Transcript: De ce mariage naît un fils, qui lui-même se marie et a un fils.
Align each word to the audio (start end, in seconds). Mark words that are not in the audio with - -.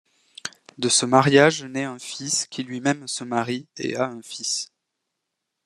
De 0.79 0.89
ce 0.89 1.05
mariage 1.05 1.63
naît 1.63 1.83
un 1.83 1.99
fils, 1.99 2.47
qui 2.47 2.63
lui-même 2.63 3.07
se 3.07 3.23
marie 3.23 3.67
et 3.77 3.95
a 3.97 4.05
un 4.07 4.23
fils. 4.23 4.71